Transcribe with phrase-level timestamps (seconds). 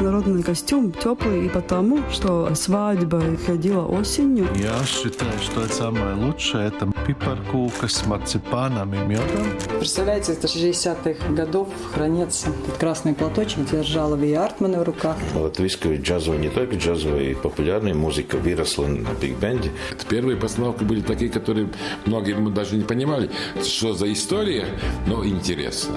[0.00, 4.46] народный костюм теплый и потому, что свадьба ходила осенью.
[4.56, 6.68] Я считаю, что это самое лучшее.
[6.68, 9.46] Это пипаркука с марципаном и медом.
[9.78, 15.16] Представляете, это 60-х годов хранится этот красный платочек, держала Ви Артмана в руках.
[15.34, 19.70] Латвийская джазовая, не только джазовая, популярная музыка выросла на биг-бенде.
[20.08, 21.68] Первые постановки были такие, которые
[22.06, 23.30] многие мы даже не понимали,
[23.62, 24.66] что за история,
[25.06, 25.94] но интересно.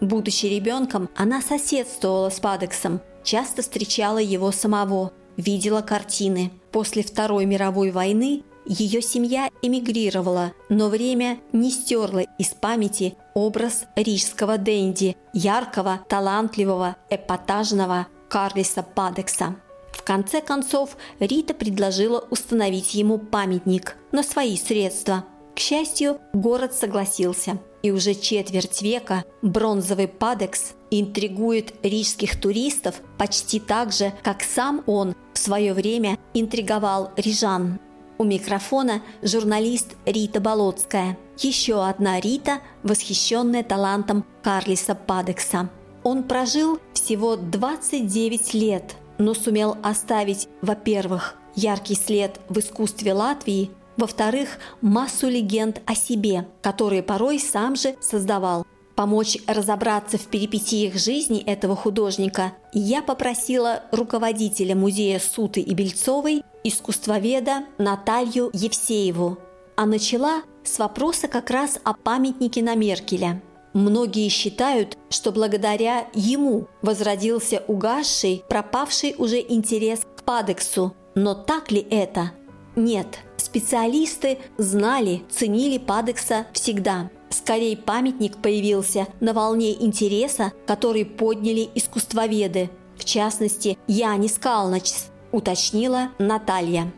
[0.00, 6.52] Будучи ребенком, она соседствовала с Падексом, часто встречала его самого, видела картины.
[6.70, 14.56] После Второй мировой войны ее семья эмигрировала, но время не стерло из памяти образ рижского
[14.56, 19.56] денди, яркого, талантливого, эпатажного Карлиса Падекса.
[19.92, 25.24] В конце концов, Рита предложила установить ему памятник на свои средства.
[25.54, 33.92] К счастью, город согласился, и уже четверть века бронзовый Падекс интригует рижских туристов почти так
[33.92, 37.78] же, как сам он в свое время интриговал рижан.
[38.18, 41.18] У микрофона журналист Рита Болотская.
[41.38, 45.68] Еще одна Рита, восхищенная талантом Карлиса Падекса.
[46.02, 54.58] Он прожил всего 29 лет, но сумел оставить, во-первых, яркий след в искусстве Латвии, во-вторых,
[54.80, 58.64] массу легенд о себе, которые порой сам же создавал.
[58.96, 67.66] Помочь разобраться в перипетиях жизни этого художника я попросила руководителя музея Суты и Бельцовой, искусствоведа
[67.76, 69.36] Наталью Евсееву.
[69.76, 73.42] А начала с вопроса как раз о памятнике на Меркеля.
[73.74, 80.94] Многие считают, что благодаря ему возродился угасший, пропавший уже интерес к Падексу.
[81.14, 82.32] Но так ли это?
[82.76, 87.10] Нет, специалисты знали, ценили Падекса всегда.
[87.30, 92.70] Скорее, памятник появился на волне интереса, который подняли искусствоведы.
[92.96, 96.92] В частности, Янис Калначс, уточнила Наталья.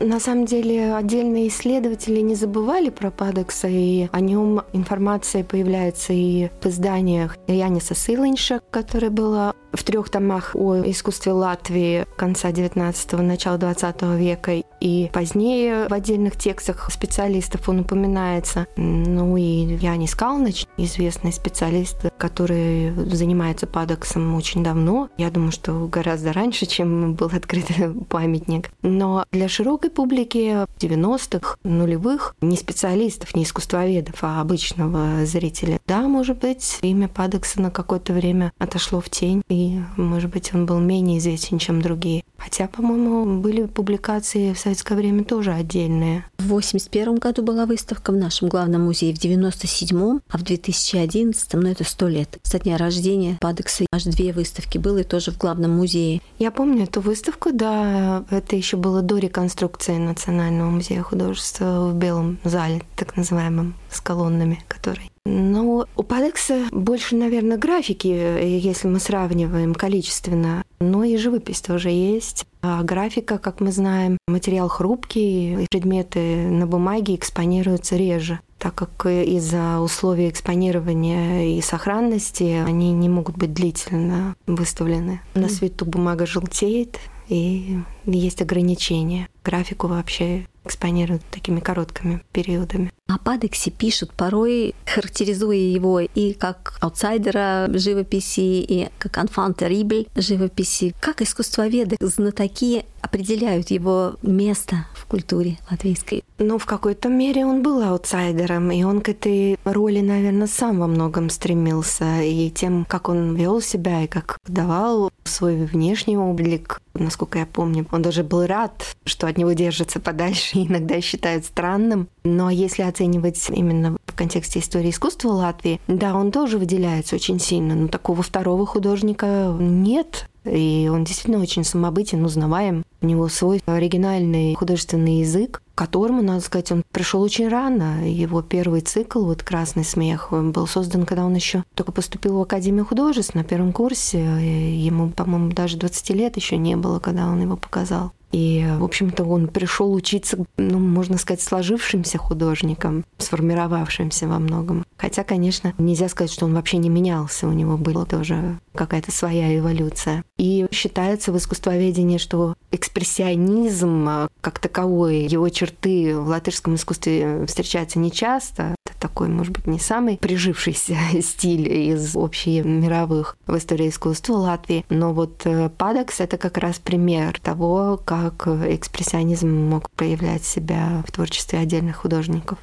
[0.00, 6.50] На самом деле отдельные исследователи не забывали про Падекса, и о нем информация появляется и
[6.60, 13.58] в изданиях Яниса Сылынша, которое было в трех томах о искусстве Латвии конца 19-го, начала
[13.58, 18.66] 20 века, и позднее в отдельных текстах специалистов он упоминается.
[18.76, 25.10] Ну и Янис Калныч, известный специалист, который занимается падоксом очень давно.
[25.18, 27.66] Я думаю, что гораздо раньше, чем был открыт
[28.08, 28.70] памятник.
[28.82, 36.38] Но для широкой публики 90-х, нулевых, не специалистов, не искусствоведов, а обычного зрителя, да, может
[36.38, 39.57] быть, имя Падекса на какое-то время отошло в тень, и,
[39.96, 42.22] может быть, он был менее известен, чем другие.
[42.38, 46.24] Хотя, по-моему, были публикации в советское время тоже отдельные.
[46.38, 51.68] В 81 году была выставка в нашем главном музее, в 97-м, а в 2011 ну
[51.68, 52.38] это сто лет.
[52.42, 56.22] Со дня рождения Падекса аж две выставки было, и тоже в главном музее.
[56.38, 62.38] Я помню эту выставку, да, это еще было до реконструкции Национального музея художества в Белом
[62.44, 69.74] зале, так называемом, с колоннами, который ну, у Падекса больше, наверное, графики, если мы сравниваем
[69.74, 72.46] количественно, но и живопись тоже есть.
[72.62, 79.78] А графика, как мы знаем, материал хрупкий, предметы на бумаге экспонируются реже так как из-за
[79.78, 85.20] условий экспонирования и сохранности они не могут быть длительно выставлены.
[85.34, 86.98] На свету бумага желтеет,
[87.28, 89.28] и есть ограничения.
[89.44, 92.90] Графику вообще экспонируют такими короткими периодами.
[93.10, 100.94] О Падексе пишут порой, характеризуя его и как аутсайдера живописи, и как анфан террибль живописи.
[101.00, 106.22] Как искусствоведы, знатоки определяют его место в культуре латвийской?
[106.38, 110.86] Ну, в какой-то мере он был аутсайдером, и он к этой роли, наверное, сам во
[110.86, 112.20] многом стремился.
[112.20, 117.86] И тем, как он вел себя, и как давал свой внешний облик, насколько я помню,
[117.90, 122.08] он даже был рад, что от него держатся подальше, иногда считают странным.
[122.24, 127.38] Но если от оценивать именно в контексте истории искусства Латвии, да, он тоже выделяется очень
[127.38, 130.28] сильно, но такого второго художника нет.
[130.44, 132.82] И он действительно очень самобытен, узнаваем.
[133.02, 138.08] У него свой оригинальный художественный язык, которому, надо сказать, он пришел очень рано.
[138.08, 142.86] Его первый цикл, вот «Красный смех», был создан, когда он еще только поступил в Академию
[142.86, 144.18] художеств на первом курсе.
[144.20, 148.12] Ему, по-моему, даже 20 лет еще не было, когда он его показал.
[148.32, 154.84] И, в общем-то, он пришел учиться, ну, можно сказать, сложившимся художником, сформировавшимся во многом.
[154.96, 159.56] Хотя, конечно, нельзя сказать, что он вообще не менялся, у него была тоже какая-то своя
[159.56, 160.24] эволюция.
[160.38, 167.98] И считается в искусствоведении, что экспрессионизм а, как таковой, его черты в латышском искусстве встречаются
[167.98, 168.74] нечасто.
[169.18, 174.86] Такой, может быть, не самый прижившийся стиль из общемировых в истории искусства Латвии.
[174.90, 181.10] Но вот э, Падекс— это как раз пример того, как экспрессионизм мог проявлять себя в
[181.10, 182.60] творчестве отдельных художников.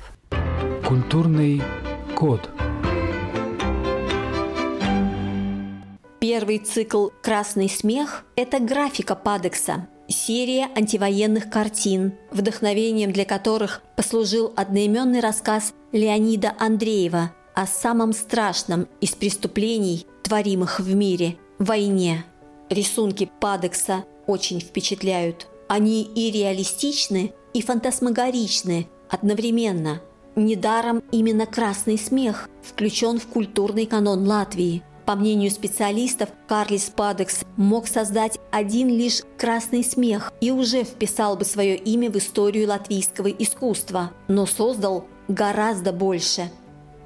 [0.88, 1.62] Культурный
[2.16, 2.50] код.
[6.22, 15.20] Первый цикл «Красный смех»– это графика Падекса, серия антивоенных картин, вдохновением для которых послужил одноименный
[15.20, 22.26] рассказ Леонида Андреева о самом страшном из преступлений, творимых в мире– войне.
[22.70, 25.48] Рисунки Падекса очень впечатляют.
[25.70, 30.02] Они и реалистичны, и фантасмагоричны одновременно.
[30.36, 34.84] Недаром именно красный смех включен в культурный канон Латвии.
[35.06, 41.46] По мнению специалистов, Карлис Падекс мог создать один лишь красный смех и уже вписал бы
[41.46, 46.52] свое имя в историю латвийского искусства, но создал гораздо больше.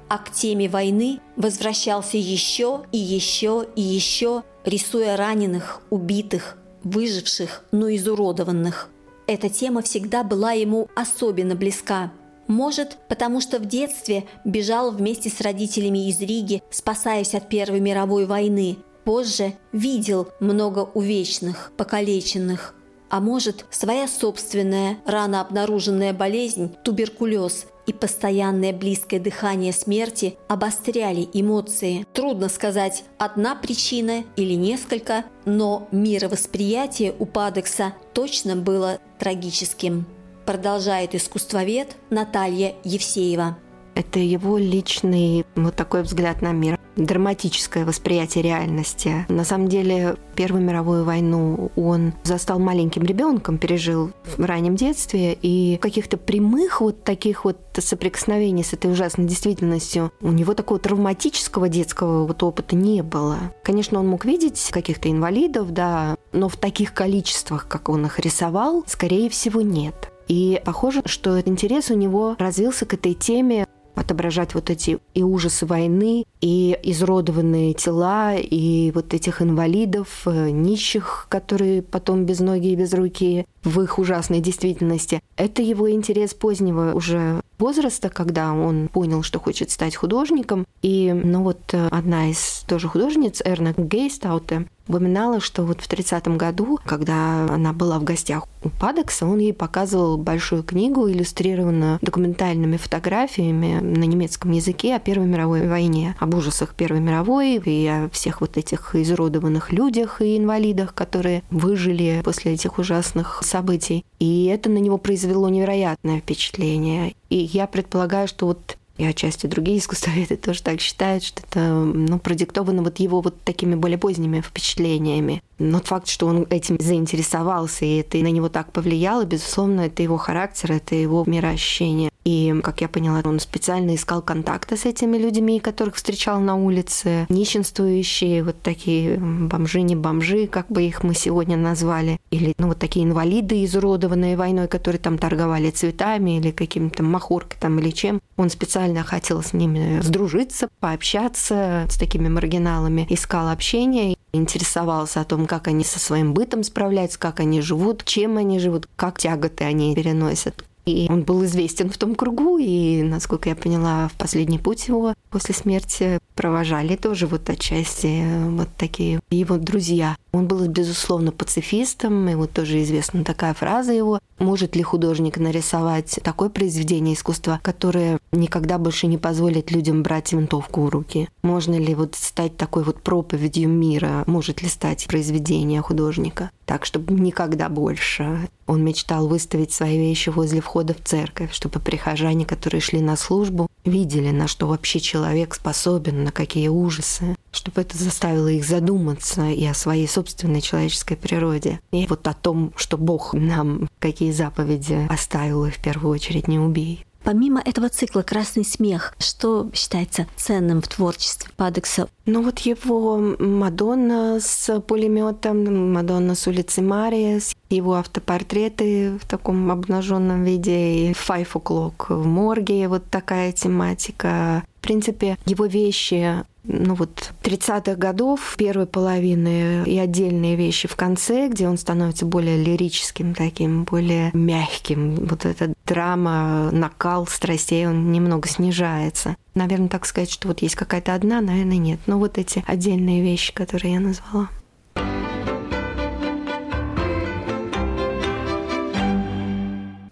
[0.08, 7.94] А к теме войны возвращался еще и еще и еще, рисуя раненых, убитых, выживших, но
[7.94, 8.90] изуродованных.
[9.26, 12.10] Эта тема всегда была ему особенно близка.
[12.48, 18.26] Может, потому что в детстве бежал вместе с родителями из Риги, спасаясь от Первой мировой
[18.26, 18.78] войны.
[19.04, 22.74] Позже видел много увечных, покалеченных.
[23.08, 32.06] А может, своя собственная, рано обнаруженная болезнь– туберкулез– и постоянное близкое дыхание смерти обостряли эмоции.
[32.12, 40.06] Трудно сказать, одна причина или несколько, но мировосприятие у Падекса точно было трагическим.
[40.46, 43.56] Продолжает искусствовед Наталья Евсеева.
[43.94, 49.24] Это его личный вот такой взгляд на мир драматическое восприятие реальности.
[49.28, 55.76] На самом деле, Первую мировую войну он застал маленьким ребенком, пережил в раннем детстве, и
[55.82, 62.26] каких-то прямых вот таких вот соприкосновений с этой ужасной действительностью у него такого травматического детского
[62.26, 63.36] вот опыта не было.
[63.62, 68.82] Конечно, он мог видеть каких-то инвалидов, да, но в таких количествах, как он их рисовал,
[68.86, 70.10] скорее всего, нет.
[70.26, 73.66] И похоже, что интерес у него развился к этой теме
[74.00, 81.26] отображать вот эти и ужасы войны, и изродованные тела, и вот этих инвалидов, э, нищих,
[81.28, 85.22] которые потом без ноги и без руки в их ужасной действительности.
[85.36, 90.66] Это его интерес позднего уже возраста, когда он понял, что хочет стать художником.
[90.82, 96.36] И, ну вот, э, одна из тоже художниц, Эрна Гейстауте, упоминала, что вот в 30-м
[96.36, 102.76] году, когда она была в гостях у Падекса, он ей показывал большую книгу, иллюстрированную документальными
[102.76, 108.40] фотографиями на немецком языке о Первой мировой войне, об ужасах Первой мировой и о всех
[108.40, 114.04] вот этих изуродованных людях и инвалидах, которые выжили после этих ужасных событий.
[114.18, 117.14] И это на него произвело невероятное впечатление.
[117.30, 122.18] И я предполагаю, что вот и отчасти другие искусствоведы тоже так считают, что это ну,
[122.18, 125.42] продиктовано вот его вот такими более поздними впечатлениями.
[125.58, 130.18] Но факт, что он этим заинтересовался, и это на него так повлияло, безусловно, это его
[130.18, 132.09] характер, это его мироощущение.
[132.24, 137.26] И, как я поняла, он специально искал контакты с этими людьми, которых встречал на улице,
[137.28, 142.78] нищенствующие, вот такие бомжи, не бомжи, как бы их мы сегодня назвали, или ну, вот
[142.78, 148.20] такие инвалиды, изуродованные войной, которые там торговали цветами или каким-то махоркой там или чем.
[148.36, 155.46] Он специально хотел с ними сдружиться, пообщаться с такими маргиналами, искал общение, интересовался о том,
[155.46, 159.94] как они со своим бытом справляются, как они живут, чем они живут, как тяготы они
[159.94, 160.64] переносят.
[160.86, 165.14] И он был известен в том кругу, и, насколько я поняла, в последний путь его
[165.30, 170.16] после смерти провожали тоже вот отчасти вот такие его друзья.
[170.32, 174.20] Он был, безусловно, пацифистом, и вот тоже известна такая фраза его.
[174.38, 180.82] Может ли художник нарисовать такое произведение искусства, которое никогда больше не позволит людям брать винтовку
[180.82, 181.28] в руки?
[181.42, 184.24] Можно ли вот стать такой вот проповедью мира?
[184.26, 186.50] Может ли стать произведение художника?
[186.64, 188.48] Так, чтобы никогда больше.
[188.66, 193.66] Он мечтал выставить свои вещи возле входа в церковь, чтобы прихожане, которые шли на службу,
[193.84, 199.64] видели, на что вообще человек способен, на какие ужасы, чтобы это заставило их задуматься и
[199.66, 205.64] о своей собственной человеческой природе, и вот о том, что Бог нам какие заповеди оставил,
[205.64, 207.04] и в первую очередь не убей.
[207.22, 212.08] Помимо этого цикла «Красный смех», что считается ценным в творчестве Падекса?
[212.26, 220.44] Ну вот его Мадонна с пулеметом, Мадонна с улицы Мариес, его автопортреты в таком обнаженном
[220.44, 224.64] виде, и Five O'Clock в морге, вот такая тематика.
[224.78, 231.48] В принципе, его вещи ну вот 30-х годов, первой половины и отдельные вещи в конце,
[231.48, 235.26] где он становится более лирическим таким, более мягким.
[235.26, 239.36] Вот эта драма, накал страстей, он немного снижается.
[239.54, 242.00] Наверное, так сказать, что вот есть какая-то одна, наверное, нет.
[242.06, 244.48] Но вот эти отдельные вещи, которые я назвала.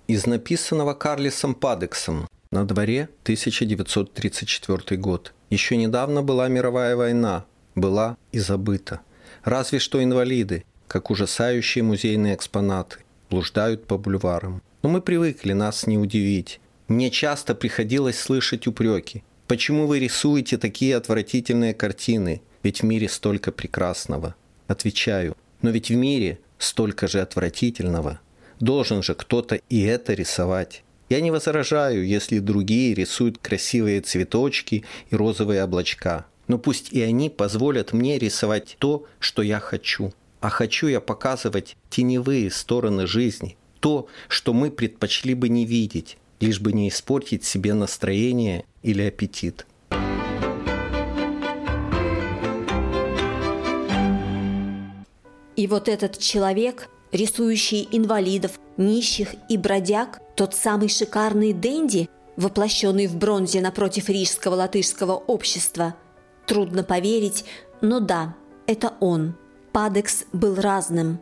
[0.07, 5.35] Из написанного Карлисом Падексом на дворе 1934 год.
[5.51, 9.01] Еще недавно была мировая война, была и забыта.
[9.45, 12.99] Разве что инвалиды, как ужасающие музейные экспонаты,
[13.31, 14.63] блуждают по бульварам.
[14.83, 16.61] Но мы привыкли нас не удивить.
[16.87, 19.23] Мне часто приходилось слышать упреки.
[19.47, 22.43] Почему вы рисуете такие отвратительные картины?
[22.63, 24.35] Ведь в мире столько прекрасного.
[24.67, 28.21] Отвечаю, но ведь в мире столько же отвратительного.
[28.61, 30.83] Должен же кто-то и это рисовать.
[31.09, 36.27] Я не возражаю, если другие рисуют красивые цветочки и розовые облачка.
[36.49, 40.13] Но пусть и они позволят мне рисовать то, что я хочу.
[40.41, 46.61] А хочу я показывать теневые стороны жизни, то, что мы предпочли бы не видеть, лишь
[46.61, 49.67] бы не испортить себе настроение или аппетит.
[55.57, 63.17] И вот этот человек, рисующий инвалидов, нищих и бродяг, тот самый шикарный Дэнди, воплощенный в
[63.17, 65.95] бронзе напротив рижского латышского общества.
[66.47, 67.45] Трудно поверить,
[67.81, 68.37] но да,
[68.67, 69.35] это он.
[69.73, 71.21] Падекс был разным.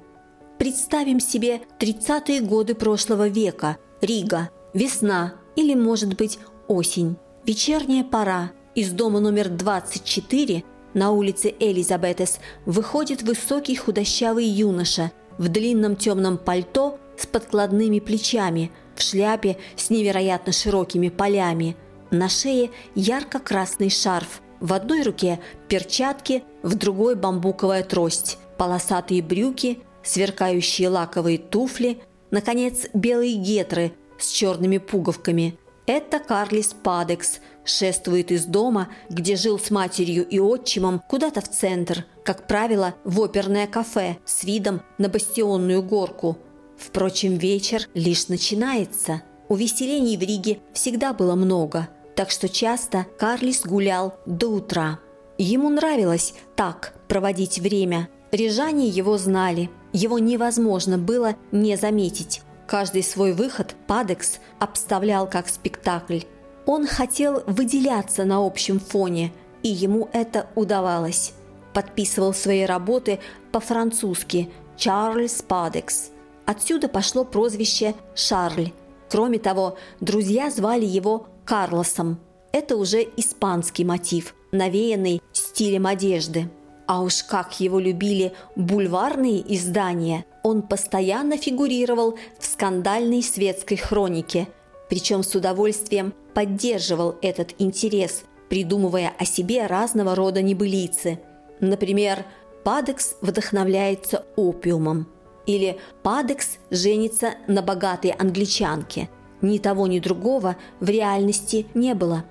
[0.58, 6.38] Представим себе 30-е годы прошлого века, Рига, весна или, может быть,
[6.68, 8.52] осень, вечерняя пора.
[8.74, 16.98] Из дома номер 24 на улице Элизабетес выходит высокий худощавый юноша в длинном темном пальто
[17.16, 21.76] с подкладными плечами– в шляпе с невероятно широкими полями,
[22.10, 25.38] на шее ярко-красный шарф, в одной руке
[25.68, 32.00] перчатки, в другой бамбуковая трость, полосатые брюки, сверкающие лаковые туфли,
[32.30, 35.58] наконец, белые гетры с черными пуговками.
[35.86, 42.06] Это Карлис Падекс шествует из дома, где жил с матерью и отчимом, куда-то в центр,
[42.24, 46.38] как правило, в оперное кафе с видом на бастионную горку–
[46.76, 49.22] Впрочем, вечер лишь начинается.
[49.48, 54.98] Увеселений в Риге всегда было много, так что часто Карлис гулял до утра.
[55.38, 58.08] Ему нравилось так проводить время.
[58.32, 62.42] Рижане его знали, его невозможно было не заметить.
[62.66, 66.20] Каждый свой выход Падекс обставлял как спектакль.
[66.66, 69.32] Он хотел выделяться на общем фоне,
[69.62, 71.32] и ему это удавалось.
[71.72, 73.20] Подписывал свои работы
[73.52, 76.10] по-французски «Чарльз Падекс»,
[76.46, 78.70] Отсюда пошло прозвище Шарль.
[79.10, 82.18] Кроме того, друзья звали его Карлосом.
[82.52, 86.48] Это уже испанский мотив, навеянный стилем одежды.
[86.86, 94.46] А уж как его любили бульварные издания, он постоянно фигурировал в скандальной светской хронике,
[94.88, 101.18] причем с удовольствием поддерживал этот интерес, придумывая о себе разного рода небылицы.
[101.60, 102.24] Например,
[102.64, 105.08] Падекс вдохновляется опиумом–
[105.46, 109.08] или Падекс женится на богатой англичанке.
[109.40, 112.24] Ни того, ни другого в реальности не было.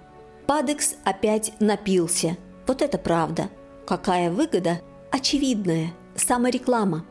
[0.46, 2.38] Падекс опять напился.
[2.68, 3.50] Вот это правда.
[3.88, 4.82] Какая выгода?
[5.12, 5.94] Очевидная.
[6.16, 7.06] Самореклама.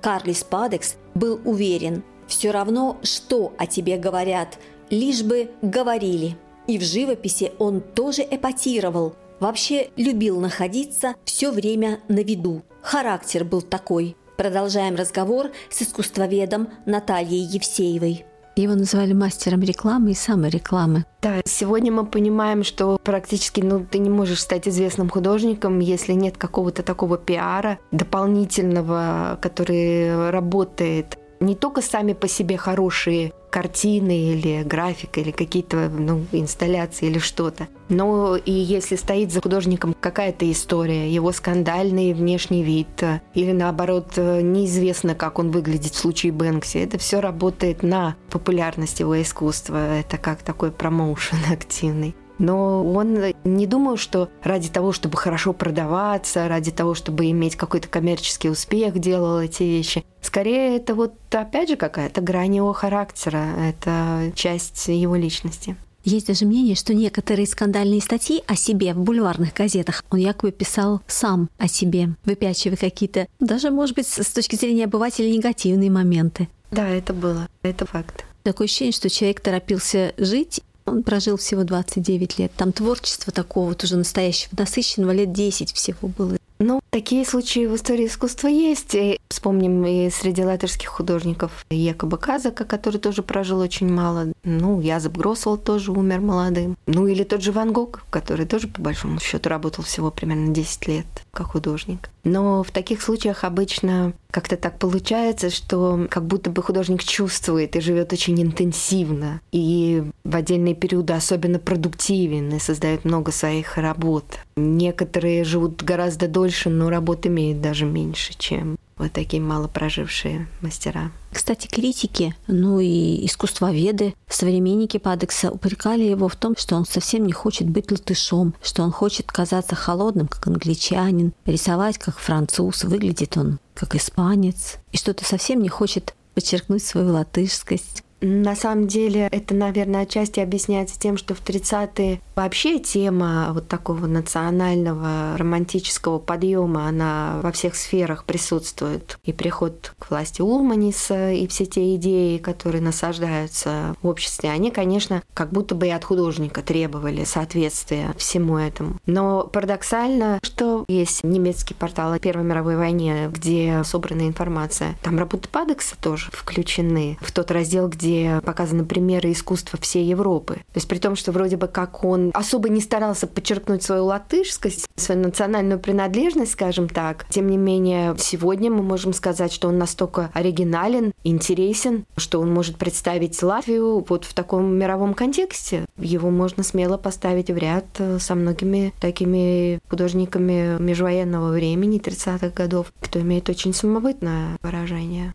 [0.00, 4.58] Карлис Падекс был уверен, все равно, что о тебе говорят,
[4.90, 6.36] лишь бы говорили.
[6.66, 12.62] И в живописи он тоже эпатировал, вообще любил находиться все время на виду.
[12.82, 18.24] Характер был такой– Продолжаем разговор с искусствоведом Натальей Евсеевой.
[18.54, 21.04] Его называли мастером рекламы и саморекламы.
[21.22, 26.36] Да, сегодня мы понимаем, что практически ну, ты не можешь стать известным художником, если нет
[26.36, 35.20] какого-то такого пиара дополнительного, который работает не только сами по себе хорошие картины или графика
[35.20, 37.68] или какие-то ну, инсталляции или что-то.
[37.88, 43.02] Но и если стоит за художником какая-то история, его скандальный внешний вид,
[43.34, 49.20] или наоборот неизвестно, как он выглядит в случае Бэнкси, это все работает на популярность его
[49.20, 49.98] искусства.
[49.98, 52.14] Это как такой промоушен активный.
[52.38, 57.88] Но он не думал, что ради того, чтобы хорошо продаваться, ради того, чтобы иметь какой-то
[57.88, 60.04] коммерческий успех, делал эти вещи.
[60.22, 65.76] Скорее, это вот опять же какая-то грань его характера, это часть его личности.
[66.04, 71.02] Есть даже мнение, что некоторые скандальные статьи о себе в бульварных газетах он якобы писал
[71.06, 76.48] сам о себе, выпячивая какие-то, даже, может быть, с точки зрения обывателя, негативные моменты.
[76.70, 78.24] Да, это было, это факт.
[78.42, 82.52] Такое ощущение, что человек торопился жить он прожил всего 29 лет.
[82.56, 86.38] Там творчество такого вот уже настоящего, насыщенного лет 10 всего было.
[86.60, 88.94] Ну, такие случаи в истории искусства есть.
[88.94, 94.32] И вспомним и среди латышских художников Якоба Казака, который тоже прожил очень мало.
[94.42, 96.76] Ну, Язып Гросвелл тоже умер молодым.
[96.86, 100.88] Ну, или тот же Ван Гог, который тоже, по большому счету, работал всего примерно 10
[100.88, 101.06] лет
[101.38, 102.10] как художник.
[102.24, 107.80] Но в таких случаях обычно как-то так получается, что как будто бы художник чувствует и
[107.80, 109.40] живет очень интенсивно.
[109.52, 114.24] И в отдельные периоды особенно продуктивен и создает много своих работ.
[114.56, 121.10] Некоторые живут гораздо дольше, но работ имеют даже меньше, чем вот такие мало прожившие мастера.
[121.32, 127.32] Кстати, критики, ну и искусствоведы, современники Падекса упрекали его в том, что он совсем не
[127.32, 133.58] хочет быть латышом, что он хочет казаться холодным, как англичанин, рисовать как француз, выглядит он
[133.74, 140.02] как испанец, и что-то совсем не хочет подчеркнуть свою латышскость, на самом деле это, наверное,
[140.02, 147.52] отчасти объясняется тем, что в 30-е вообще тема вот такого национального романтического подъема, она во
[147.52, 149.18] всех сферах присутствует.
[149.24, 155.22] И приход к власти Улманиса, и все те идеи, которые насаждаются в обществе, они, конечно,
[155.34, 158.96] как будто бы и от художника требовали соответствия всему этому.
[159.06, 164.96] Но парадоксально, что есть немецкий портал о Первой мировой войне, где собрана информация.
[165.02, 170.54] Там работы Падекса тоже включены в тот раздел, где где показаны примеры искусства всей Европы.
[170.54, 174.88] То есть при том, что вроде бы как он особо не старался подчеркнуть свою латышскость,
[174.96, 180.30] свою национальную принадлежность, скажем так, тем не менее сегодня мы можем сказать, что он настолько
[180.32, 185.84] оригинален, интересен, что он может представить Латвию вот в таком мировом контексте.
[185.98, 192.92] Его можно смело поставить в ряд э, со многими такими художниками межвоенного времени, 30-х годов,
[193.00, 195.34] кто имеет очень самобытное выражение.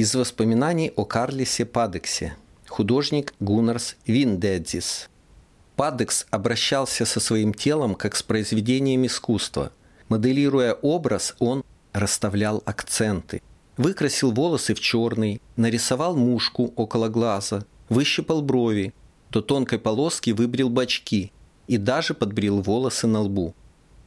[0.00, 2.34] Из воспоминаний о Карлисе Падексе.
[2.66, 5.10] Художник Гуннарс Виндедзис.
[5.76, 9.72] Падекс обращался со своим телом как с произведением искусства.
[10.08, 13.42] Моделируя образ, он расставлял акценты.
[13.76, 18.94] Выкрасил волосы в черный, нарисовал мушку около глаза, выщипал брови,
[19.30, 21.30] до тонкой полоски выбрил бачки
[21.66, 23.54] и даже подбрил волосы на лбу.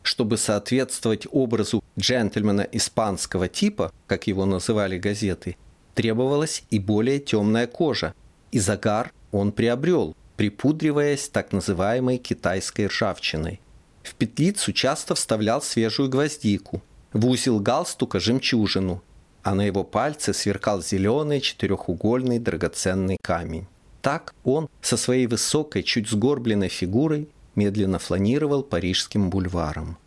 [0.02, 5.56] Чтобы соответствовать образу джентльмена испанского типа, как его называли газеты,
[5.94, 8.14] требовалась и более темная кожа,
[8.52, 13.60] и загар он приобрел, припудриваясь так называемой китайской ржавчиной.
[14.04, 16.82] В петлицу часто вставлял свежую гвоздику,
[17.14, 19.02] в узел галстука жемчужину,
[19.44, 23.68] а на его пальце сверкал зеленый четырехугольный драгоценный камень.
[24.02, 29.98] Так он со своей высокой, чуть сгорбленной фигурой медленно фланировал парижским бульваром.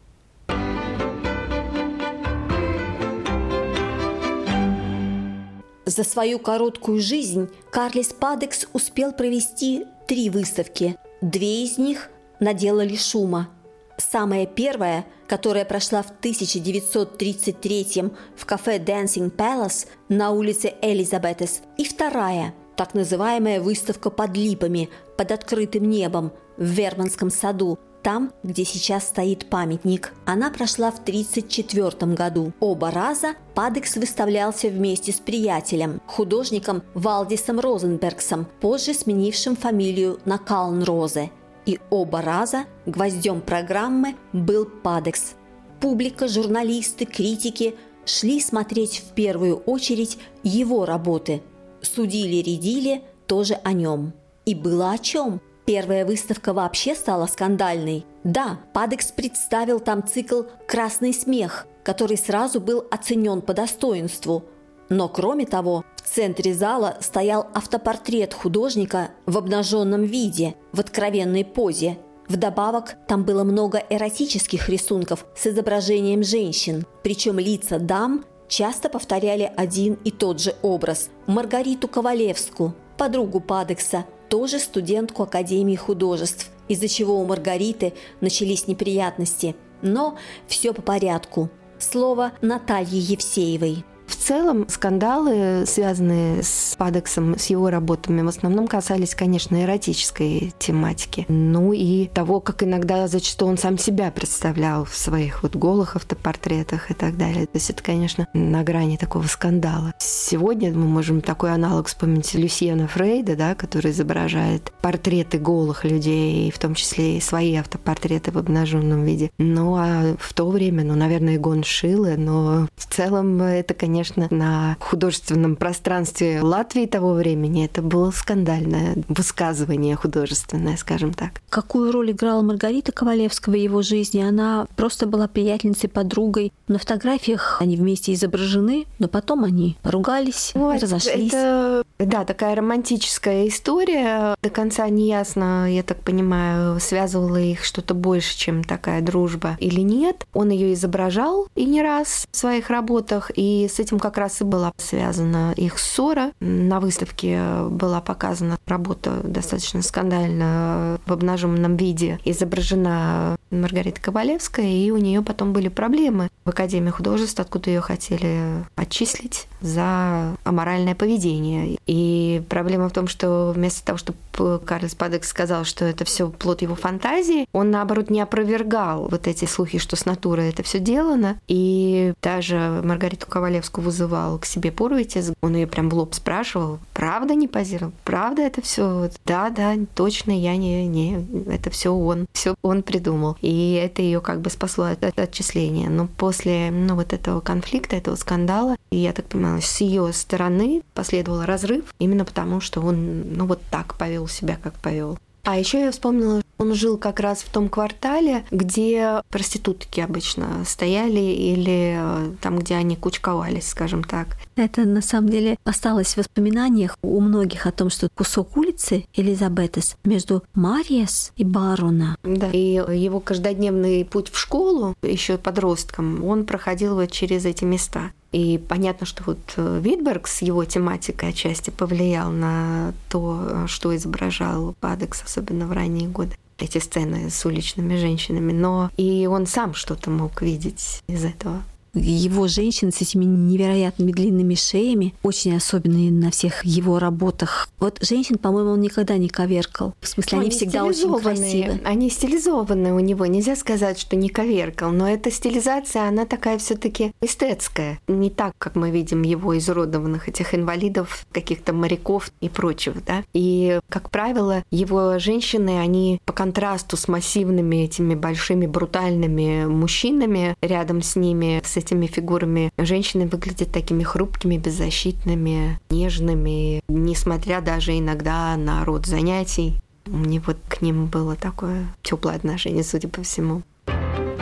[5.87, 10.97] За свою короткую жизнь Карлис Падекс успел провести три выставки.
[11.21, 13.51] Две из них наделали шума.
[13.97, 18.03] Самая первая, которая прошла в 1933
[18.35, 25.31] в кафе Dancing Palace на улице Элизабетес, и вторая, так называемая выставка под липами, под
[25.31, 30.13] открытым небом в Верманском саду там, где сейчас стоит памятник.
[30.27, 32.53] Она прошла в 1934 году.
[32.61, 41.33] Оба раза Падекс выставлялся вместе с приятелем, художником Валдисом Розенбергсом, позже сменившим фамилию на Калнрозе.
[41.65, 45.35] И оба раза гвоздем программы был Падекс.
[45.81, 51.43] Публика, журналисты, критики шли смотреть в первую очередь его работы.
[51.83, 54.13] Судили-редили тоже о нем.
[54.45, 55.41] И было о чем.
[55.67, 58.07] Первая выставка вообще стала скандальной.
[58.23, 64.45] Да, Падекс представил там цикл «Красный смех», который сразу был оценен по достоинству.
[64.89, 71.99] Но кроме того, в центре зала стоял автопортрет художника в обнаженном виде, в откровенной позе.
[72.29, 79.95] Вдобавок, там было много эротических рисунков с изображением женщин, причем лица дам часто повторяли один
[80.05, 87.25] и тот же образ– Маргариту Ковалевскую, подругу Падекса, тоже студентку Академии художеств, из-за чего у
[87.25, 89.57] Маргариты начались неприятности.
[89.83, 91.51] Но все по порядку.
[91.79, 93.85] Слово Натальи Евсеевой–
[94.27, 101.27] целом скандалы, связанные с Падексом, с его работами, в основном касались, конечно, эротической тематики.
[101.29, 106.91] Ну и того, как иногда зачастую он сам себя представлял в своих вот голых автопортретах
[106.91, 107.47] и так далее.
[107.47, 109.95] То есть это, конечно, на грани такого скандала.
[109.99, 116.59] Сегодня мы можем такой аналог вспомнить Люсьена Фрейда, да, который изображает портреты голых людей, в
[116.59, 119.31] том числе и свои автопортреты в обнаженном виде.
[119.39, 124.37] Ну а в то время, ну, наверное, Гон Шилы, но в целом это, конечно, конечно,
[124.37, 131.41] на художественном пространстве Латвии того времени это было скандальное высказывание художественное, скажем так.
[131.49, 134.21] Какую роль играла Маргарита Ковалевского в его жизни?
[134.21, 136.53] Она просто была приятельницей, подругой.
[136.69, 141.33] На фотографиях они вместе изображены, но потом они поругались, вот, разошлись.
[141.33, 144.35] Это, да, такая романтическая история.
[144.43, 149.81] До конца не ясно, я так понимаю, связывала их что-то больше, чем такая дружба или
[149.81, 150.27] нет.
[150.33, 154.45] Он ее изображал и не раз в своих работах, и с этим как раз и
[154.45, 156.33] была связана их ссора.
[156.41, 162.19] На выставке была показана работа достаточно скандально в обнаженном виде.
[162.25, 168.65] Изображена Маргарита Ковалевская, и у нее потом были проблемы в Академии художеств, откуда ее хотели
[168.77, 171.79] отчислить за аморальное поведение.
[171.87, 174.19] И проблема в том, что вместо того, чтобы
[174.65, 179.45] Карлос Падекс сказал, что это все плод его фантазии, он, наоборот, не опровергал вот эти
[179.45, 181.39] слухи, что с натурой это все делано.
[181.49, 187.35] И даже Маргариту Ковалевскую вызывал к себе Пурвитис, он ее прям в лоб спрашивал, правда
[187.35, 187.93] не позировал?
[188.05, 189.11] Правда это все?
[189.25, 193.37] Да, да, точно, я не, не, это все он, все он придумал.
[193.41, 195.89] И это ее как бы спасло от, от отчисления.
[195.89, 201.45] Но после ну, вот этого конфликта, этого скандала, я так понимаю, с ее стороны последовал
[201.45, 205.19] разрыв именно потому, что он ну вот так повел себя, как повел.
[205.47, 211.21] А еще я вспомнила, он жил как раз в том квартале, где проститутки обычно стояли
[211.21, 214.37] или э, там, где они кучковались, скажем так.
[214.57, 219.97] Это на самом деле осталось в воспоминаниях у многих о том, что кусок улицы Элизабетес
[220.03, 222.17] между Мариес и Барона.
[222.25, 228.11] Да, и его каждодневный путь в школу, еще подростком, он проходил вот через эти места.
[228.33, 233.95] И понятно, что вот э, Витберг с его тематикой отчасти повлиял на то, э, что
[233.95, 239.75] изображал Падекс, особенно в ранние годы эти сцены с уличными женщинами, но и он сам
[239.75, 241.63] что-то мог видеть из этого
[241.99, 247.69] его женщины с этими невероятными длинными шеями, очень особенные на всех его работах.
[247.79, 249.95] Вот женщин, по-моему, он никогда не коверкал.
[250.01, 251.81] В смысле, они, они всегда очень красивые.
[251.85, 253.27] Они стилизованные у него.
[253.27, 257.99] Нельзя сказать, что не коверкал, но эта стилизация, она такая все таки эстетская.
[258.09, 262.97] Не так, как мы видим его изуродованных, этих инвалидов, каких-то моряков и прочего.
[263.07, 263.25] Да?
[263.33, 271.03] И, как правило, его женщины, они по контрасту с массивными этими большими брутальными мужчинами рядом
[271.03, 278.85] с ними, с этими фигурами женщины выглядят такими хрупкими, беззащитными, нежными, несмотря даже иногда на
[278.85, 279.77] род занятий.
[280.07, 283.63] У меня вот к ним было такое теплое отношение, судя по всему.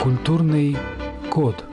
[0.01, 0.75] Культурный
[1.29, 1.63] код.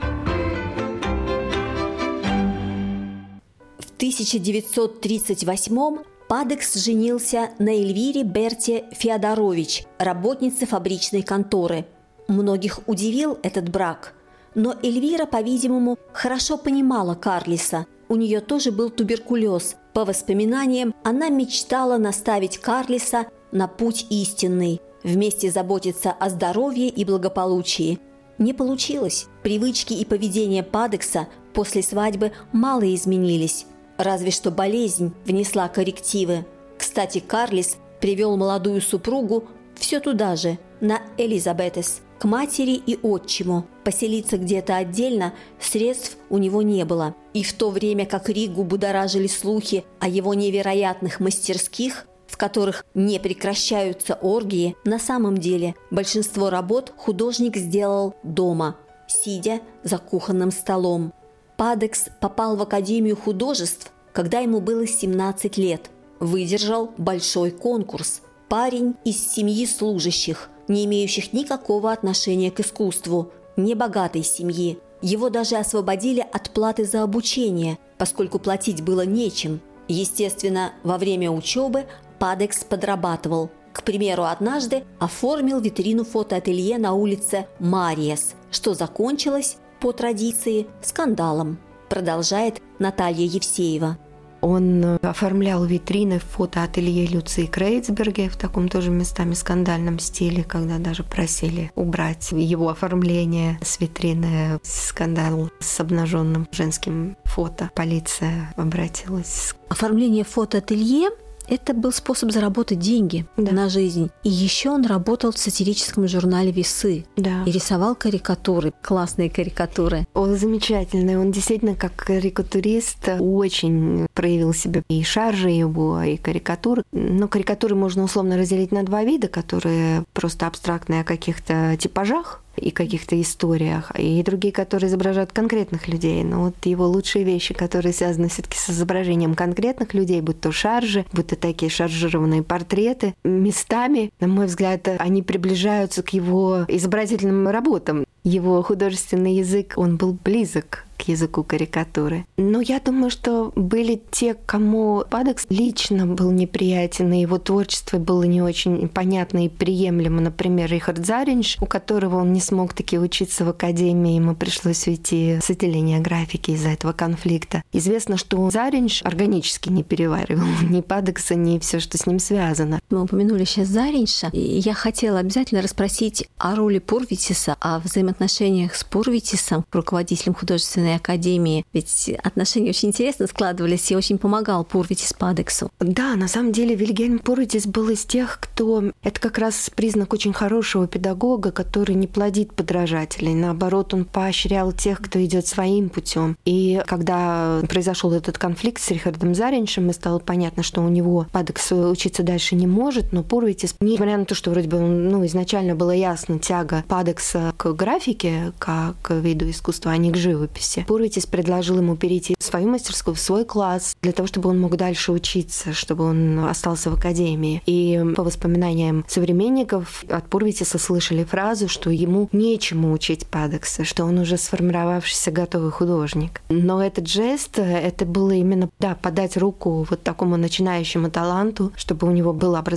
[3.79, 11.85] В 1938 Падекс женился на Эльвире Берте Феодорович, работнице фабричной конторы.
[12.27, 14.13] Многих удивил этот брак–
[14.55, 17.85] но Эльвира, по-видимому, хорошо понимала Карлиса.
[18.09, 19.75] У нее тоже был туберкулез.
[19.93, 27.99] По воспоминаниям, она мечтала наставить Карлиса на путь истинный, вместе заботиться о здоровье и благополучии.
[28.37, 29.27] Не получилось.
[29.43, 33.65] Привычки и поведение Падекса после свадьбы мало изменились.
[33.97, 36.45] Разве что болезнь внесла коррективы.
[36.77, 43.65] Кстати, Карлис привел молодую супругу все туда же, на Элизабетес– к матери и отчиму.
[43.83, 47.15] Поселиться где-то отдельно средств у него не было.
[47.33, 53.19] И в то время как Ригу будоражили слухи о его невероятных мастерских, в которых не
[53.19, 61.11] прекращаются оргии, на самом деле большинство работ художник сделал дома, сидя за кухонным столом.
[61.57, 65.89] Падекс попал в Академию художеств, когда ему было 17 лет.
[66.21, 68.21] Выдержал большой конкурс.
[68.53, 74.77] Парень из семьи служащих, не имеющих никакого отношения к искусству, небогатой семьи.
[75.01, 79.59] Его даже освободили от платы за обучение, поскольку платить было нечем.
[79.87, 81.85] Естественно, во время учебы
[82.19, 83.49] Падекс подрабатывал.
[83.73, 91.57] К примеру, однажды оформил витрину фотоателье на улице Мариес, что закончилось, по традиции, скандалом.
[91.89, 93.97] продолжает Наталья Евсеева.
[94.43, 101.03] Он оформлял витрины в фотоателье Люции Крейцберге в таком тоже местами скандальном стиле, когда даже
[101.03, 104.59] просили убрать его оформление с витрины.
[104.61, 107.71] Скандал с обнаженным женским фото.
[107.73, 109.55] Полиция обратилась.
[109.69, 111.09] Оформление фотоателье
[111.47, 113.51] это был способ заработать деньги да.
[113.51, 114.11] на жизнь.
[114.23, 117.05] И еще он работал в сатирическом журнале «Весы».
[117.17, 117.43] Да.
[117.45, 120.07] И рисовал карикатуры, классные карикатуры.
[120.13, 121.17] Он замечательный.
[121.17, 124.83] Он действительно, как карикатурист, очень проявил себя.
[124.89, 126.83] И шаржи его, и карикатуры.
[126.91, 132.71] Но карикатуры можно условно разделить на два вида, которые просто абстрактные о каких-то типажах, и
[132.71, 136.23] каких-то историях, и другие, которые изображают конкретных людей.
[136.23, 141.05] Но вот его лучшие вещи, которые связаны все-таки с изображением конкретных людей, будь то шаржи,
[141.13, 148.05] будь то такие шаржированные портреты, местами, на мой взгляд, они приближаются к его изобразительным работам.
[148.23, 152.25] Его художественный язык, он был близок к языку карикатуры.
[152.37, 158.23] Но я думаю, что были те, кому Падекс лично был неприятен, и его творчество было
[158.23, 160.21] не очень понятно и приемлемо.
[160.21, 165.39] Например, Рихард Заринш, у которого он не смог таки учиться в академии, ему пришлось уйти
[165.41, 167.63] с отделения графики из-за этого конфликта.
[167.73, 172.79] Известно, что Заринш органически не переваривал ни Падекса, ни все, что с ним связано.
[172.93, 179.65] Мы упомянули сейчас Заринша, я хотела обязательно расспросить о роли Пурвитиса, о взаимоотношениях с Пурвитисом,
[179.71, 181.65] руководителем художественной академии.
[181.73, 185.71] Ведь отношения очень интересно складывались и очень помогал Пурвитис Падексу.
[185.79, 188.83] Да, на самом деле Вильгельм Пурвитис был из тех, кто...
[189.01, 193.33] Это как раз признак очень хорошего педагога, который не плодит подражателей.
[193.33, 196.37] Наоборот, он поощрял тех, кто идет своим путем.
[196.45, 201.71] И когда произошел этот конфликт с Рихардом Зариншем, и стало понятно, что у него Падекс
[201.71, 205.91] учиться дальше не может, но Пурвитис, несмотря на то, что вроде бы ну, изначально было
[205.91, 210.85] ясно тяга Падекса к графике, как к виду искусства, а не к живописи.
[210.87, 214.75] Пурвитис предложил ему перейти в свою мастерскую, в свой класс, для того, чтобы он мог
[214.75, 217.61] дальше учиться, чтобы он остался в академии.
[217.65, 224.19] И по воспоминаниям современников от Пурвитиса слышали фразу, что ему нечему учить Падекса, что он
[224.19, 226.41] уже сформировавшийся готовый художник.
[226.49, 232.11] Но этот жест, это было именно, да, подать руку вот такому начинающему таланту, чтобы у
[232.11, 232.72] него было образование,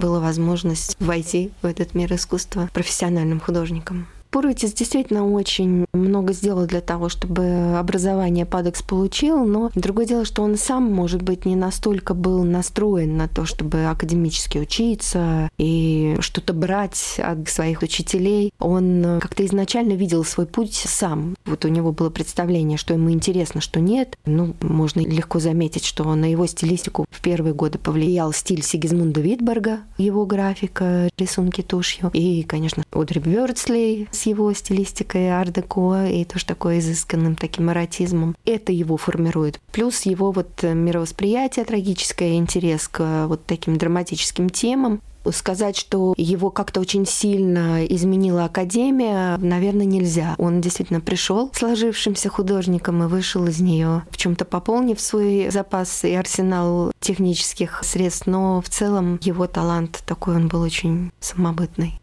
[0.00, 4.06] была возможность войти в этот мир искусства профессиональным художником.
[4.32, 10.42] Пурвитис действительно очень много сделал для того, чтобы образование Падекс получил, но другое дело, что
[10.42, 16.54] он сам, может быть, не настолько был настроен на то, чтобы академически учиться и что-то
[16.54, 18.54] брать от своих учителей.
[18.58, 21.36] Он как-то изначально видел свой путь сам.
[21.44, 24.16] Вот у него было представление, что ему интересно, что нет.
[24.24, 29.80] Ну, можно легко заметить, что на его стилистику в первые годы повлиял стиль Сигизмунда Витберга,
[29.98, 32.10] его графика, рисунки тушью.
[32.14, 38.36] И, конечно, Одри Бёрдслей с его стилистикой ар-деко и тоже такой изысканным таким эротизмом.
[38.44, 39.60] Это его формирует.
[39.72, 46.80] Плюс его вот мировосприятие трагическое, интерес к вот таким драматическим темам сказать, что его как-то
[46.80, 50.34] очень сильно изменила Академия, наверное, нельзя.
[50.38, 56.12] Он действительно пришел сложившимся художником и вышел из нее, в чем-то пополнив свой запас и
[56.14, 62.01] арсенал технических средств, но в целом его талант такой, он был очень самобытный.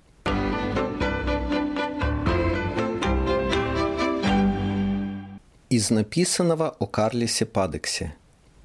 [5.70, 8.16] Из написанного о Карлисе Падексе.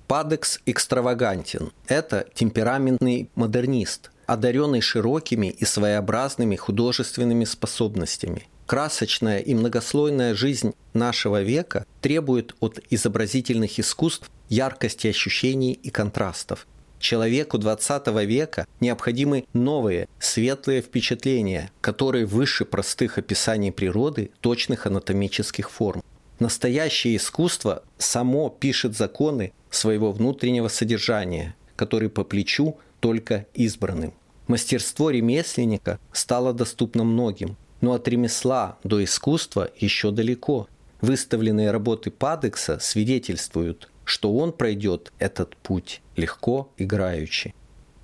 [0.06, 1.70] Падекс экстравагантен.
[1.86, 8.48] Это темпераментный модернист, одаренный широкими и своеобразными художественными способностями.
[8.64, 16.66] Красочная и многослойная жизнь нашего века требует от изобразительных искусств яркости ощущений и контрастов.
[17.00, 26.02] Человеку XX века необходимы новые, светлые впечатления, которые выше простых описаний природы, точных анатомических форм.
[26.38, 34.12] Настоящее искусство само пишет законы своего внутреннего содержания, которые по плечу только избранным.
[34.46, 40.68] Мастерство ремесленника стало доступно многим, но от ремесла до искусства еще далеко.
[41.00, 47.54] Выставленные работы Падекса свидетельствуют, что он пройдет этот путь легко играючи.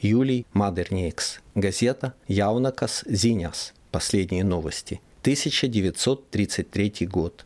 [0.00, 1.40] Юлий Мадерникс.
[1.54, 3.74] Газета «Яунакас Зиняс».
[3.90, 5.00] Последние новости.
[5.22, 7.44] 1933 год.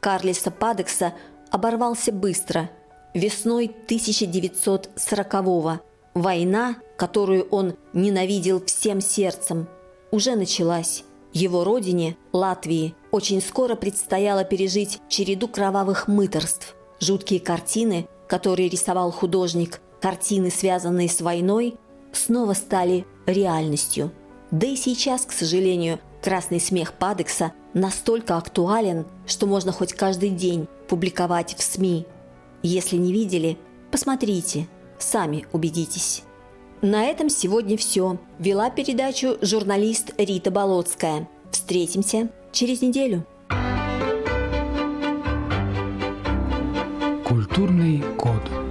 [0.00, 1.14] Карлиса Падекса
[1.50, 2.70] оборвался быстро.
[3.14, 5.80] Весной 1940-го
[6.14, 9.68] война, которую он ненавидел всем сердцем,
[10.10, 11.04] уже началась.
[11.32, 16.74] Его родине, Латвии, очень скоро предстояло пережить череду кровавых мыторств.
[16.98, 21.76] Жуткие картины, которые рисовал художник, картины, связанные с войной,
[22.12, 24.10] снова стали реальностью.
[24.50, 30.68] Да и сейчас, к сожалению, красный смех Падекса настолько актуален, что можно хоть каждый день
[30.88, 32.06] публиковать в СМИ.
[32.62, 33.58] Если не видели,
[33.90, 36.22] посмотрите, сами убедитесь.
[36.82, 38.18] На этом сегодня все.
[38.38, 41.28] Вела передачу журналист Рита Болотская.
[41.50, 43.26] Встретимся через неделю.
[47.26, 48.69] Культурный код.